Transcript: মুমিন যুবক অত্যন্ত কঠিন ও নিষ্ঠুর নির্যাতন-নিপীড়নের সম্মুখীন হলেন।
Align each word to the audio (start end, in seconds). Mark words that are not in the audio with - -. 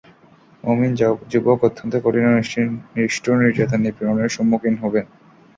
মুমিন 0.63 0.91
যুবক 1.31 1.59
অত্যন্ত 1.67 1.93
কঠিন 2.03 2.25
ও 2.29 2.31
নিষ্ঠুর 2.95 3.35
নির্যাতন-নিপীড়নের 3.41 4.33
সম্মুখীন 4.35 4.75
হলেন। 4.83 5.05